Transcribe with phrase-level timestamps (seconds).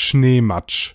[0.00, 0.94] Schneematsch.